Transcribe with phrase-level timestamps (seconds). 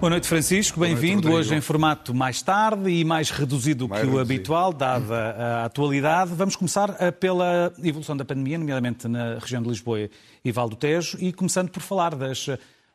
[0.00, 0.78] Boa noite, Francisco.
[0.78, 1.32] Bem-vindo.
[1.32, 4.16] Hoje em formato mais tarde e mais reduzido mais que reduzido.
[4.16, 6.30] o habitual, dada a atualidade.
[6.36, 10.08] Vamos começar eh, pela evolução da pandemia, nomeadamente na região de Lisboa
[10.44, 12.48] e Val do Tejo, e começando por falar das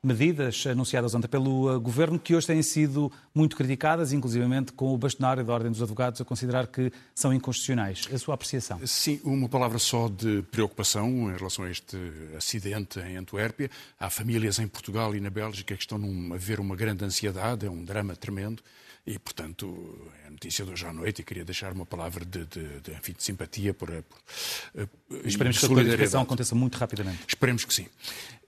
[0.03, 4.97] medidas anunciadas ontem pelo uh, Governo, que hoje têm sido muito criticadas, inclusivamente com o
[4.97, 8.09] bastonário da Ordem dos Advogados a considerar que são inconstitucionais.
[8.11, 8.85] A sua apreciação?
[8.85, 11.97] Sim, uma palavra só de preocupação em relação a este
[12.37, 13.69] acidente em Antuérpia.
[13.97, 15.99] Há famílias em Portugal e na Bélgica que estão
[16.33, 18.61] a ver uma grande ansiedade, é um drama tremendo.
[19.05, 22.45] E, portanto, é a notícia de hoje à noite e queria deixar uma palavra de,
[22.45, 27.19] de, de, enfim, de simpatia por, por Esperemos que a clarificação aconteça muito rapidamente.
[27.27, 27.87] Esperemos que sim.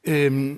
[0.08, 0.58] Um,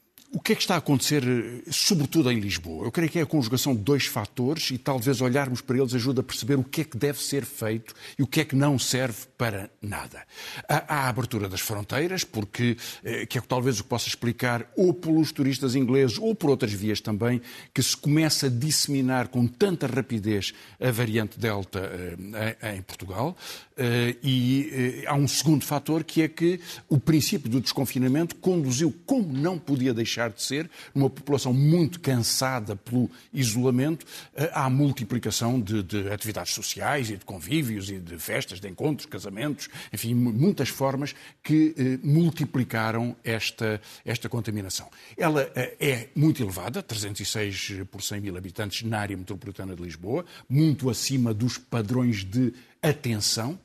[0.33, 1.23] o que é que está a acontecer,
[1.69, 2.85] sobretudo em Lisboa?
[2.85, 6.21] Eu creio que é a conjugação de dois fatores e talvez olharmos para eles ajude
[6.21, 8.79] a perceber o que é que deve ser feito e o que é que não
[8.79, 10.23] serve para nada.
[10.69, 14.93] Há a abertura das fronteiras, porque, eh, que é talvez o que possa explicar, ou
[14.93, 17.41] pelos turistas ingleses ou por outras vias também,
[17.73, 23.35] que se começa a disseminar com tanta rapidez a variante Delta eh, em Portugal.
[23.75, 29.33] Eh, e há um segundo fator, que é que o princípio do desconfinamento conduziu, como
[29.33, 34.05] não podia deixar deixar de ser, numa população muito cansada pelo isolamento,
[34.35, 39.05] eh, à multiplicação de, de atividades sociais e de convívios e de festas, de encontros,
[39.05, 44.89] casamentos, enfim, muitas formas que eh, multiplicaram esta, esta contaminação.
[45.17, 50.25] Ela eh, é muito elevada, 306 por 100 mil habitantes na área metropolitana de Lisboa,
[50.49, 53.59] muito acima dos padrões de atenção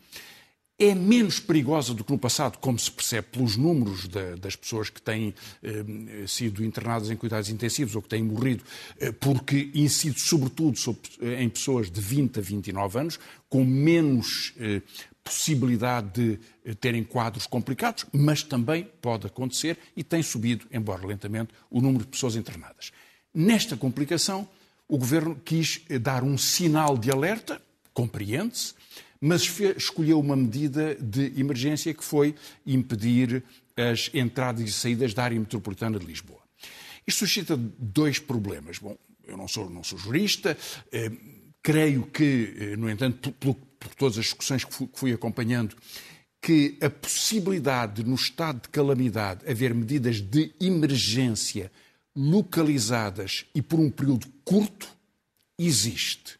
[0.78, 5.00] é menos perigosa do que no passado, como se percebe pelos números das pessoas que
[5.00, 8.62] têm eh, sido internadas em cuidados intensivos ou que têm morrido,
[8.98, 14.52] eh, porque incide sobretudo sobre, eh, em pessoas de 20 a 29 anos, com menos
[14.58, 14.82] eh,
[15.26, 21.52] possibilidade de eh, terem quadros complicados, mas também pode acontecer e tem subido, embora lentamente,
[21.68, 22.92] o número de pessoas internadas.
[23.34, 24.48] Nesta complicação,
[24.88, 27.60] o Governo quis eh, dar um sinal de alerta,
[27.92, 28.74] compreende-se,
[29.20, 29.42] mas
[29.76, 32.34] escolheu uma medida de emergência que foi
[32.66, 33.42] impedir
[33.76, 36.40] as entradas e saídas da área metropolitana de Lisboa.
[37.06, 38.78] Isto suscita dois problemas.
[38.78, 40.56] Bom, eu não sou, não sou jurista,
[40.90, 41.10] eh,
[41.62, 43.56] creio que, eh, no entanto, por,
[43.96, 45.76] todas as discussões que fui, que fui acompanhando,
[46.40, 51.70] que a possibilidade de, no estado de calamidade, haver medidas de emergência
[52.14, 54.88] localizadas e por um período curto,
[55.58, 56.38] existe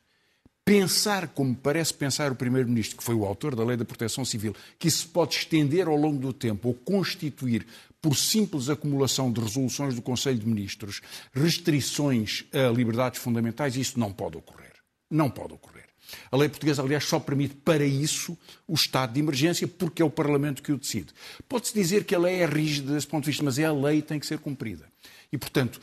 [0.67, 4.53] pensar como parece pensar o Primeiro-Ministro, que foi o autor da Lei da Proteção Civil,
[4.81, 7.65] que isso pode estender ao longo do tempo ou constituir,
[8.03, 11.01] por simples acumulação de resoluções do Conselho de Ministros,
[11.33, 14.73] restrições a liberdades fundamentais, isso não pode ocorrer.
[15.09, 15.87] Não pode ocorrer.
[16.31, 20.11] A lei portuguesa, aliás, só permite para isso o estado de emergência, porque é o
[20.11, 21.13] Parlamento que o decide.
[21.49, 24.03] Pode-se dizer que a lei é rígida desse ponto de vista, mas é a lei
[24.03, 24.89] que tem que ser cumprida.
[25.33, 25.81] E, portanto,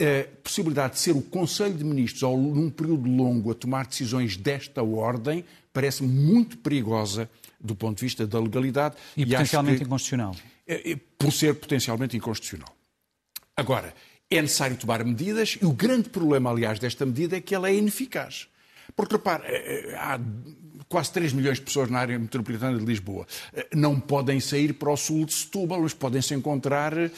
[0.00, 4.36] a possibilidade de ser o Conselho de Ministros, ao, num período longo, a tomar decisões
[4.36, 8.96] desta ordem, parece muito perigosa do ponto de vista da legalidade.
[9.16, 10.36] E, e potencialmente que, inconstitucional.
[10.66, 12.74] É, é, por ser potencialmente inconstitucional.
[13.56, 13.94] Agora,
[14.30, 17.74] é necessário tomar medidas e o grande problema, aliás, desta medida é que ela é
[17.74, 18.48] ineficaz.
[18.96, 20.20] Porque, repare, é, é, há
[20.88, 23.26] quase 3 milhões de pessoas na área metropolitana de Lisboa.
[23.52, 27.10] Eh, não podem sair para o sul de Setúbal, mas podem se encontrar eh,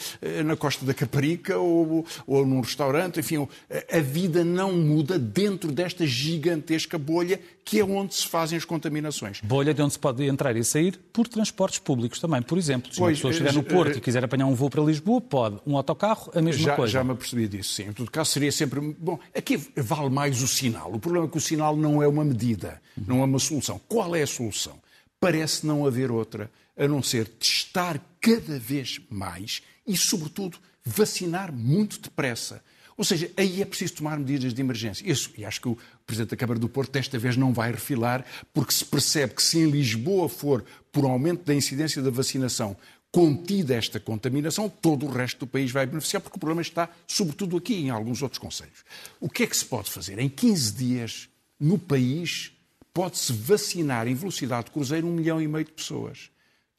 [0.43, 3.19] na Costa da Caparica ou, ou num restaurante.
[3.19, 3.47] Enfim,
[3.91, 9.41] a vida não muda dentro desta gigantesca bolha que é onde se fazem as contaminações.
[9.43, 12.41] Bolha de onde se pode entrar e sair por transportes públicos também.
[12.41, 15.19] Por exemplo, se uma pessoa estiver no Porto e quiser apanhar um voo para Lisboa,
[15.19, 15.57] pode.
[15.67, 16.93] Um autocarro, a mesma já, coisa.
[16.93, 17.89] Já me apercebi disso, sim.
[17.89, 18.79] Em todo caso, seria sempre...
[18.97, 20.93] Bom, aqui vale mais o sinal.
[20.93, 23.79] O problema é que o sinal não é uma medida, não é uma solução.
[23.87, 24.79] Qual é a solução?
[25.19, 31.99] Parece não haver outra, a não ser testar cada vez mais e, sobretudo, vacinar muito
[31.99, 32.61] depressa.
[32.97, 35.09] Ou seja, aí é preciso tomar medidas de emergência.
[35.09, 38.25] Isso, e acho que o Presidente da Câmara do Porto desta vez não vai refilar,
[38.53, 42.75] porque se percebe que se em Lisboa for por aumento da incidência da vacinação
[43.11, 47.55] contida esta contaminação, todo o resto do país vai beneficiar, porque o problema está, sobretudo
[47.57, 48.83] aqui, em alguns outros conselhos.
[49.19, 50.19] O que é que se pode fazer?
[50.19, 52.51] Em 15 dias, no país,
[52.93, 56.29] pode-se vacinar em velocidade de cruzeiro um milhão e meio de pessoas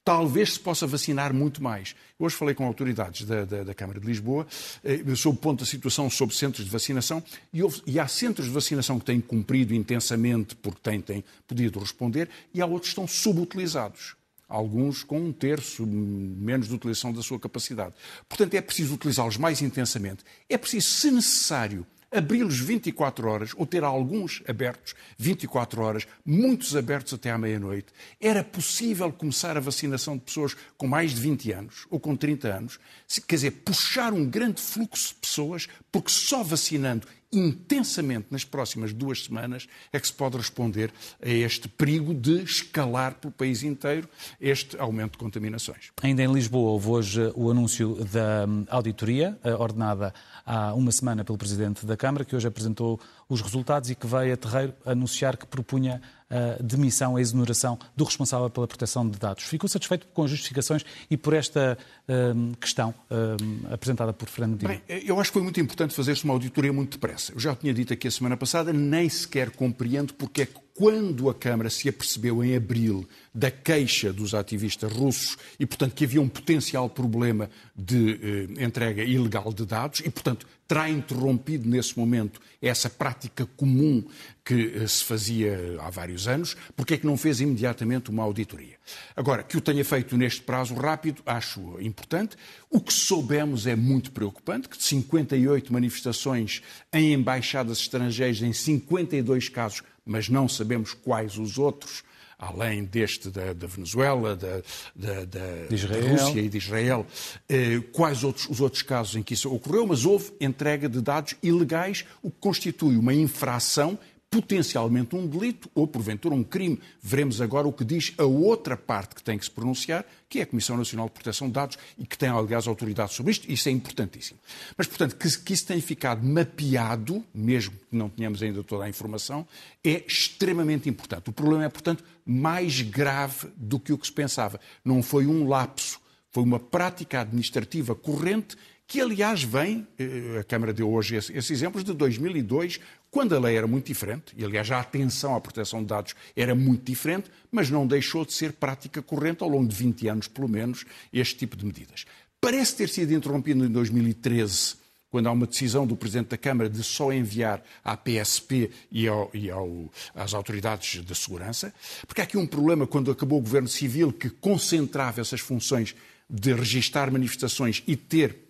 [0.08, 1.94] talvez se possa vacinar muito mais.
[2.18, 4.46] Hoje falei com autoridades da, da, da Câmara de Lisboa
[4.82, 7.22] eh, sobre o ponto da situação sobre centros de vacinação
[7.52, 11.78] e, houve, e, há centros de vacinação que têm cumprido intensamente porque têm, têm podido
[11.78, 14.16] responder e há outros que estão subutilizados.
[14.48, 17.92] Alguns com um terço menos de utilização da sua capacidade.
[18.26, 20.24] Portanto, é preciso utilizá-los mais intensamente.
[20.48, 27.14] É preciso, se necessário, abri-los 24 horas, ou ter alguns abertos 24 horas, muitos abertos
[27.14, 27.88] até à meia-noite,
[28.20, 32.48] era possível começar a vacinação de pessoas com mais de 20 anos ou com 30
[32.48, 32.80] anos,
[33.26, 39.24] quer dizer, puxar um grande fluxo de pessoas, porque só vacinando intensamente nas próximas duas
[39.24, 40.92] semanas é que se pode responder
[41.22, 44.08] a este perigo de escalar pelo país inteiro
[44.40, 45.90] este aumento de contaminações.
[46.02, 50.14] Ainda em Lisboa houve hoje o anúncio da hum, auditoria, eh, ordenada
[50.44, 52.98] há uma semana pelo Presidente da Câmara, que hoje apresentou
[53.28, 58.04] os resultados e que veio a terreiro anunciar que propunha a demissão, a exoneração do
[58.04, 59.44] responsável pela proteção de dados.
[59.44, 61.78] Ficou satisfeito com as justificações e por esta
[62.08, 64.82] hum, questão hum, apresentada por Fernando Medina?
[64.86, 67.32] Bem, eu acho que foi muito importante fazer-se uma auditoria muito depressa.
[67.32, 71.28] Eu já tinha dito aqui a semana passada, nem sequer compreendo porque é que quando
[71.28, 76.22] a Câmara se apercebeu em abril da queixa dos ativistas russos e, portanto, que havia
[76.22, 78.12] um potencial problema de
[78.58, 84.04] eh, entrega ilegal de dados e, portanto, terá interrompido nesse momento essa prática comum
[84.44, 88.76] que eh, se fazia há vários anos, porque é que não fez imediatamente uma auditoria?
[89.16, 92.36] Agora, que o tenha feito neste prazo rápido, acho importante.
[92.70, 96.62] O que soubemos é muito preocupante, que de 58 manifestações
[96.92, 102.02] em embaixadas estrangeiras, em 52 casos mas não sabemos quais os outros,
[102.38, 104.62] além deste da, da Venezuela, da,
[104.94, 107.04] da, da, Rússia e de Israel,
[107.48, 111.34] eh, quais outros, os outros casos em que isso ocorreu, mas houve entrega de dados
[111.42, 113.98] ilegais, o que constitui uma infração
[114.30, 116.78] potencialmente um delito ou, porventura, um crime.
[117.02, 120.42] Veremos agora o que diz a outra parte que tem que se pronunciar, que é
[120.42, 123.50] a Comissão Nacional de Proteção de Dados e que tem, aliás, autoridade sobre isto.
[123.50, 124.38] Isso é importantíssimo.
[124.76, 128.88] Mas, portanto, que, que isso tenha ficado mapeado, mesmo que não tenhamos ainda toda a
[128.88, 129.46] informação,
[129.82, 131.30] é extremamente importante.
[131.30, 134.60] O problema é, portanto, mais grave do que o que se pensava.
[134.84, 135.98] Não foi um lapso,
[136.30, 138.56] foi uma prática administrativa corrente
[138.88, 143.56] que aliás vem, eh, a Câmara deu hoje esses exemplos, de 2002, quando a lei
[143.56, 147.70] era muito diferente, e aliás a atenção à proteção de dados era muito diferente, mas
[147.70, 151.56] não deixou de ser prática corrente ao longo de 20 anos, pelo menos, este tipo
[151.56, 152.04] de medidas.
[152.40, 154.76] Parece ter sido interrompido em 2013,
[155.10, 159.30] quando há uma decisão do Presidente da Câmara de só enviar à PSP e, ao,
[159.32, 161.72] e ao, às autoridades de segurança,
[162.06, 165.94] porque há aqui um problema quando acabou o Governo Civil que concentrava essas funções
[166.28, 168.47] de registar manifestações e ter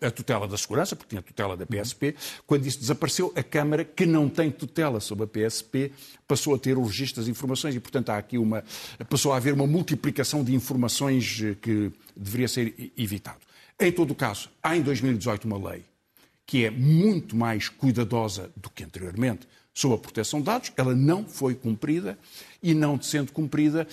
[0.00, 2.14] a, tutela da segurança, porque tinha tutela da PSP.
[2.46, 5.92] Quando isso desapareceu, a Câmara, que não tem tutela sobre a PSP,
[6.26, 8.62] passou a ter o registro das informações e, portanto, há aqui uma,
[9.08, 13.40] passou a haver uma multiplicação de informações eh, que deveria ser evitado.
[13.78, 15.84] Em todo o caso, há em 2018 uma lei
[16.46, 19.46] que é muito mais cuidadosa do que anteriormente
[19.80, 22.18] sobre a proteção de dados, ela não foi cumprida
[22.62, 23.88] e, não sendo cumprida,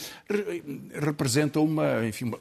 [0.93, 2.39] representa uma, enfim, uma,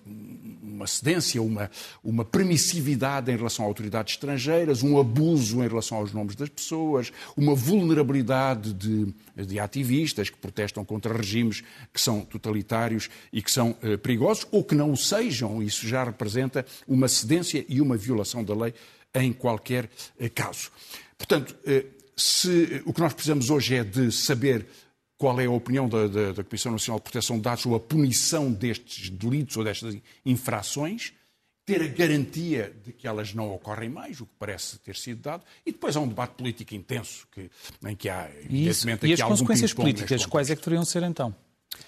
[0.62, 1.70] uma cedência, uma,
[2.02, 7.12] uma permissividade em relação a autoridades estrangeiras, um abuso em relação aos nomes das pessoas,
[7.36, 11.62] uma vulnerabilidade de, de ativistas que protestam contra regimes
[11.92, 15.62] que são totalitários e que são eh, perigosos, ou que não o sejam.
[15.62, 18.74] Isso já representa uma cedência e uma violação da lei
[19.14, 19.88] em qualquer
[20.18, 20.72] eh, caso.
[21.16, 21.86] Portanto, eh,
[22.16, 24.66] se o que nós precisamos hoje é de saber
[25.18, 27.80] qual é a opinião da, da, da, Comissão Nacional de Proteção de Dados ou a
[27.80, 31.12] punição destes delitos ou destas infrações,
[31.64, 35.44] ter a garantia de que elas não ocorrem mais, o que parece ter sido dado,
[35.64, 37.50] e depois há um debate político intenso que,
[37.84, 41.34] em que há, e, isso, e as consequências políticas, quais é que deveriam ser então?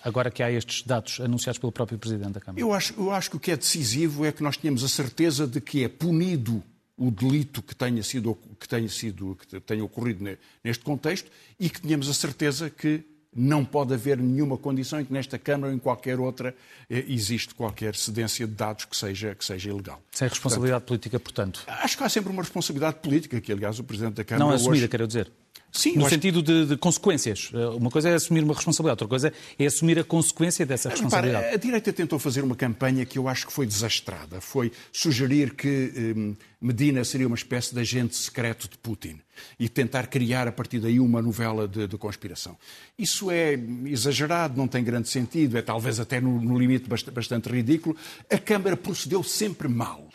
[0.03, 2.61] Agora que há estes dados anunciados pelo próprio Presidente da Câmara.
[2.61, 5.47] Eu acho, eu acho que o que é decisivo é que nós tenhamos a certeza
[5.47, 6.63] de que é punido
[6.99, 10.25] o delito que tenha sido que tenha sido que tenha ocorrido
[10.63, 15.13] neste contexto e que tenhamos a certeza que não pode haver nenhuma condição em que
[15.13, 16.55] nesta Câmara ou em qualquer outra
[16.91, 20.03] eh, existe qualquer cedência de dados que seja, que seja ilegal.
[20.11, 21.63] Sem responsabilidade portanto, política, portanto?
[21.67, 24.49] Acho que há sempre uma responsabilidade política, que aliás o Presidente da Câmara...
[24.49, 24.89] Não assumida, hoje...
[24.89, 25.31] quero dizer.
[25.71, 27.51] Sim, no sentido de, de, consequências.
[27.53, 31.45] Eh, uma coisa é assumir uma responsabilidade, outra coisa é assumir a consequência dessa responsabilidade.
[31.45, 34.41] Repara, a direita tentou fazer uma campanha que eu acho que foi desastrada.
[34.41, 39.21] Foi sugerir que eh, Medina seria uma espécie de agente secreto de Putin
[39.59, 42.57] e tentar criar a partir daí uma novela de, de conspiração.
[42.99, 47.49] Isso é exagerado, não tem grande sentido, é talvez até no, no limite bastante, bastante
[47.49, 47.97] ridículo.
[48.31, 50.09] A Câmara procedeu sempre mal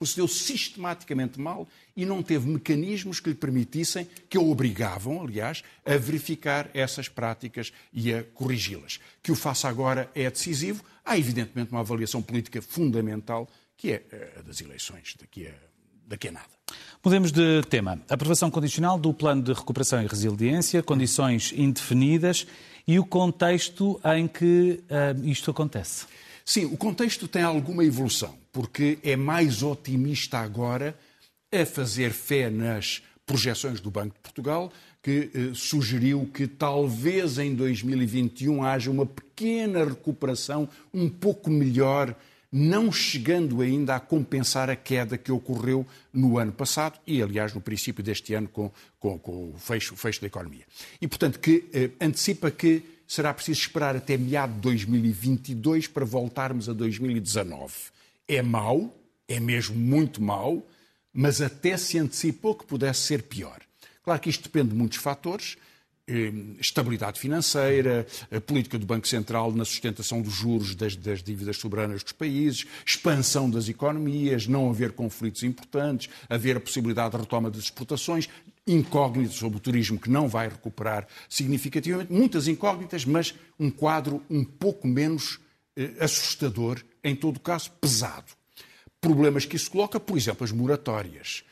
[0.00, 5.94] procedeu sistematicamente mal e não teve mecanismos que lhe permitissem, que o obrigavam, aliás, a
[5.98, 8.98] verificar essas práticas e a corrigi-las.
[9.22, 10.82] Que o faça agora é decisivo.
[11.04, 15.52] Há, evidentemente, uma avaliação política fundamental, que é eh, a das eleições, daqui a,
[16.06, 16.48] daqui a nada.
[17.04, 18.00] Mudemos de tema.
[18.08, 22.46] Aprovação condicional do Plano de Recuperação e Resiliência, condições indefinidas
[22.88, 26.06] e o contexto em que uh, isto acontece.
[26.44, 30.96] Sim, o contexto tem alguma evolução, porque é mais otimista agora
[31.52, 37.54] a fazer fé nas projeções do Banco de Portugal, que eh, sugeriu que talvez em
[37.54, 42.14] 2021 haja uma pequena recuperação, um pouco melhor,
[42.52, 47.60] não chegando ainda a compensar a queda que ocorreu no ano passado e, aliás, no
[47.60, 50.64] princípio deste ano com, com, com o, fecho, o, fecho, da economia.
[51.00, 56.68] E, portanto, que eh, antecipa que será preciso esperar até meado de 2022 para voltarmos
[56.68, 57.72] a 2019.
[58.32, 58.96] É mau,
[59.26, 60.64] é mesmo muito mau,
[61.12, 63.60] mas até se antecipou que pudesse ser pior.
[64.04, 65.56] Claro que isto depende de muitos fatores.
[66.06, 71.56] Eh, estabilidade financeira, a política do Banco Central na sustentação dos juros das, das, dívidas
[71.56, 77.50] soberanas dos países, expansão das economias, não haver conflitos importantes, haver a possibilidade de retoma
[77.50, 78.28] das exportações,
[78.64, 84.44] incógnitas sobre o turismo que não vai recuperar significativamente, muitas incógnitas, mas um quadro um
[84.44, 85.40] pouco menos
[85.76, 88.32] eh, assustador, em todo caso pesado.
[89.00, 91.44] Problemas que isso coloca, por exemplo, as moratórias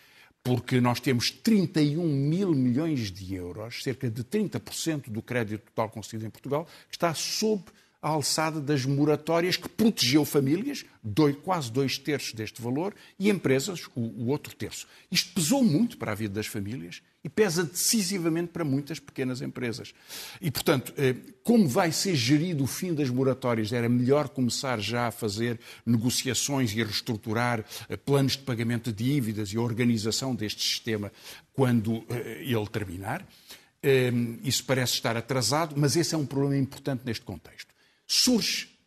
[0.48, 6.26] porque nós temos 31 mil milhões de euros, cerca de 30% do crédito total concedido
[6.26, 7.64] em Portugal, que está sob
[8.00, 13.86] a alçada das moratórias que protegeu famílias, dois, quase dois terços deste valor, e empresas,
[13.94, 14.86] o, o, outro terço.
[15.10, 19.92] Isto pesou muito para a vida das famílias e pesa decisivamente para muitas pequenas empresas.
[20.40, 23.72] E, portanto, eh, como vai ser gerido o fim das moratórias?
[23.72, 29.04] Era melhor começar já a fazer negociações e a reestruturar eh, planos de pagamento de
[29.04, 31.10] dívidas e a organização deste sistema
[31.52, 33.26] quando eh, ele terminar.
[34.42, 37.72] Isso parece estar atrasado, mas esse é um problema importante neste contexto.
[38.08, 38.78] Surge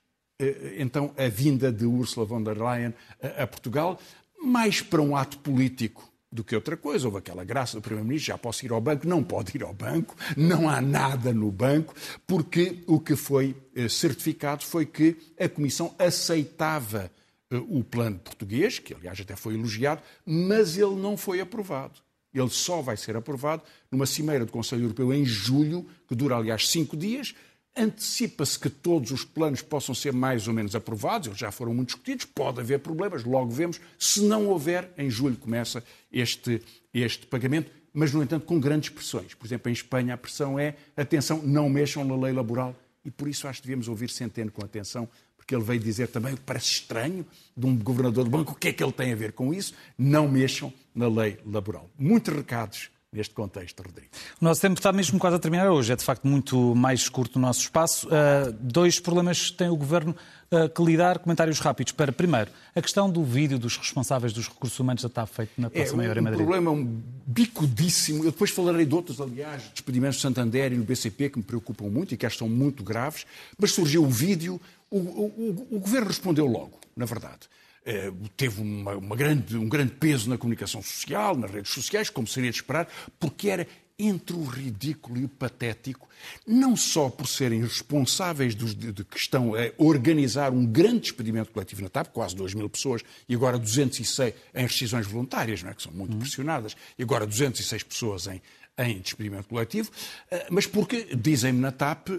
[0.77, 2.93] então a vinda de Ursula von der Leyen
[3.37, 3.99] a Portugal,
[4.43, 7.07] mais para um ato político do que outra coisa.
[7.07, 10.15] Houve aquela graça do Primeiro-Ministro, já posso ir ao banco, não pode ir ao banco,
[10.37, 11.93] não há nada no banco,
[12.25, 17.11] porque o que foi eh, certificado foi que a Comissão aceitava
[17.51, 21.99] eh, o plano português, que aliás até foi elogiado, mas ele não foi aprovado.
[22.33, 23.61] Ele só vai ser aprovado
[23.91, 27.35] numa cimeira do Conselho Europeu em julho, que dura aliás cinco dias,
[27.75, 31.89] Antecipa-se que todos os planos possam ser mais ou menos aprovados, eles já foram muito
[31.89, 33.79] discutidos, pode haver problemas, logo vemos.
[33.97, 36.61] Se não houver, em julho começa este,
[36.93, 39.33] este pagamento, mas, no entanto, com grandes pressões.
[39.33, 42.75] Por exemplo, em Espanha a pressão é, atenção, não mexam na lei laboral.
[43.03, 46.33] E por isso acho que devíamos ouvir Centeno com atenção, porque ele veio dizer também
[46.33, 47.25] o que parece estranho
[47.55, 49.73] de um governador do banco, o que é que ele tem a ver com isso?
[49.97, 51.89] Não mexam na lei laboral.
[51.97, 54.07] Muitos recados neste contexto, Rodrigo.
[54.39, 57.35] O nosso tempo está mesmo quase a terminar hoje, é de facto muito mais curto
[57.35, 58.07] o nosso espaço.
[58.07, 60.15] Uh, dois problemas tem o Governo
[60.49, 61.91] uh, que lidar, comentários rápidos.
[61.91, 65.69] Para, primeiro, a questão do vídeo dos responsáveis dos recursos humanos já está feito na
[65.69, 66.39] Praça é, Maior em Madrid.
[66.39, 68.23] O problema é um bicudíssimo.
[68.23, 71.89] Eu depois falarei de outros, aliás, despedimentos do Santander e do BCP que me preocupam
[71.89, 73.25] muito e que são muito graves,
[73.59, 77.49] mas surgiu o vídeo, o, o, o, o Governo respondeu logo, na verdade.
[77.83, 82.27] Eh, teve uma, uma grande, um grande peso na comunicação social, nas redes sociais, como
[82.27, 82.87] seria de esperar,
[83.19, 86.09] porque era entre o ridículo e o patético,
[86.45, 91.51] não só por serem responsáveis dos, de, de, que estão a organizar um grande despedimento
[91.51, 95.73] coletivo na TAP, quase 2 mil pessoas, e agora 206 em rescisões voluntárias, não é?
[95.73, 96.19] que são muito uhum.
[96.19, 98.41] pressionadas, e agora 206 pessoas em,
[98.79, 99.91] em despedimento coletivo,
[100.31, 102.09] eh, mas porque, dizem-me na TAP,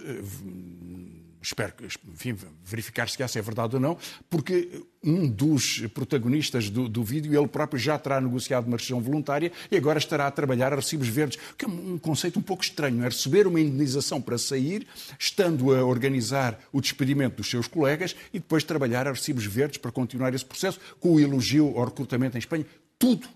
[1.42, 1.72] espero
[2.08, 3.98] enfim, verificar se essa é verdade ou não,
[4.30, 9.50] porque um dos protagonistas do, do, vídeo, ele próprio já terá negociado uma rescisão voluntária
[9.70, 13.02] e agora estará a trabalhar a recibos verdes, que é um conceito um pouco estranho,
[13.02, 14.86] é receber uma indenização para sair,
[15.18, 19.90] estando a organizar o despedimento dos seus colegas e depois trabalhar a recibos verdes para
[19.90, 22.64] continuar esse processo, com o elogio ao recrutamento em Espanha,
[22.98, 23.28] tudo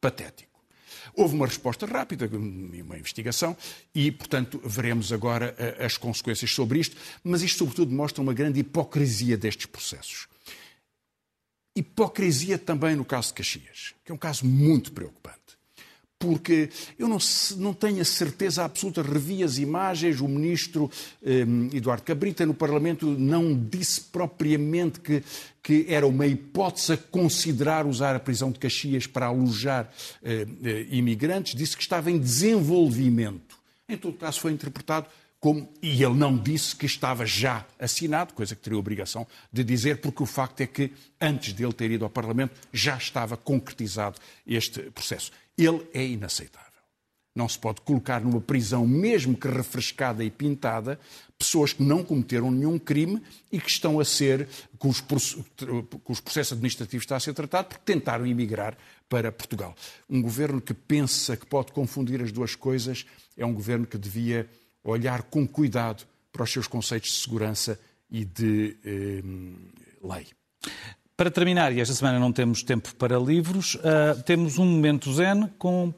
[0.00, 0.49] patético.
[1.14, 3.56] Houve uma resposta rápida, uma investigação,
[3.94, 8.60] e, portanto, veremos agora eh, as consequências sobre isto, mas isto, sobretudo, mostra uma grande
[8.60, 10.28] hipocrisia destes processos.
[11.74, 15.39] Hipocrisia também no caso de Caxias, que é um caso muito preocupante
[16.20, 17.16] porque eu não,
[17.56, 20.90] não, tenho a certeza absoluta, revi as imagens, o ministro
[21.24, 25.22] eh, Eduardo Cabrita no Parlamento não disse propriamente que,
[25.62, 29.90] que, era uma hipótese a considerar usar a prisão de Caxias para alojar
[30.22, 33.58] eh, eh, imigrantes, disse que estava em desenvolvimento.
[33.88, 35.06] Em todo caso, foi interpretado
[35.40, 40.02] como, e ele não disse que estava já assinado, coisa que teria obrigação de dizer,
[40.02, 44.82] porque o facto é que, antes dele ter ido ao Parlamento, já estava concretizado este
[44.90, 45.32] processo.
[45.56, 46.68] Ele é inaceitável.
[47.34, 51.00] Não se pode colocar numa prisão, mesmo que refrescada e pintada,
[51.38, 54.46] pessoas que não cometeram nenhum crime e que estão a ser,
[54.78, 55.02] cujos,
[56.06, 58.76] os processos administrativos estão a ser tratados porque tentaram emigrar
[59.08, 59.74] para Portugal.
[60.08, 63.06] Um governo que pensa que pode confundir as duas coisas
[63.36, 64.46] é um governo que devia
[64.84, 67.78] olhar com cuidado para os seus conceitos de segurança
[68.10, 69.22] e de eh,
[70.02, 70.26] lei.
[71.16, 75.48] Para terminar, e esta semana não temos tempo para livros, uh, temos um momento zen
[75.58, 75.92] com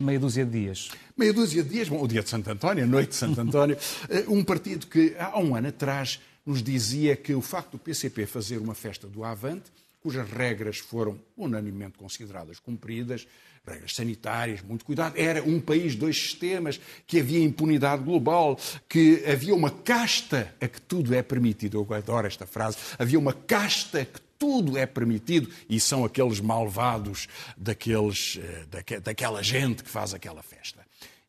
[0.00, 0.90] meia dúzia de dias.
[1.16, 3.76] Meia dúzia de dias, bom, o dia de Santo António, a noite de Santo António,
[4.08, 8.26] eh, um partido que há um ano atrás nos dizia que o facto do PCP
[8.26, 13.26] fazer uma festa do Avante, cujas regras foram unanimemente consideradas cumpridas,
[13.66, 19.54] regras sanitárias, muito cuidado, era um país, dois sistemas, que havia impunidade global, que havia
[19.54, 21.78] uma casta a que tudo é permitido.
[21.78, 22.78] Eu adoro esta frase.
[22.98, 29.84] Havia uma casta que tudo é permitido e são aqueles malvados daqueles, eh, daquela gente
[29.84, 30.80] que faz aquela festa.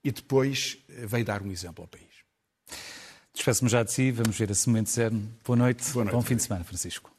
[0.01, 2.09] E depois eh, veio dar um exemplo ao país.
[3.33, 5.21] Despeço-me já de si, vamos ver esse momento zero.
[5.45, 7.11] Boa noite, Boa noite bom fim de semana, Francisco.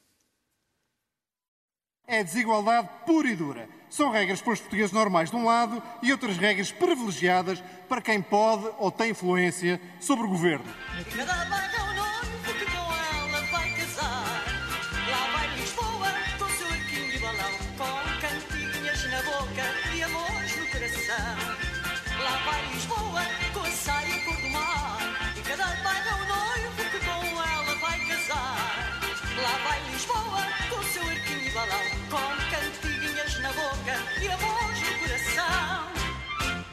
[2.12, 3.66] É desigualdade pura e dura.
[3.88, 8.20] São regras para os portugueses normais de um lado e outras regras privilegiadas para quem
[8.20, 10.66] pode ou tem influência sobre o governo.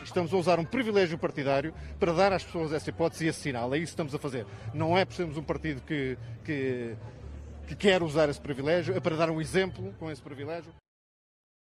[0.04, 3.74] Estamos a usar um privilégio partidário para dar às pessoas essa hipótese e esse sinal.
[3.74, 4.46] É isso que estamos a fazer.
[4.74, 6.96] Não é por sermos um partido que, que,
[7.68, 10.74] que quer usar esse privilégio, é para dar um exemplo com esse privilégio.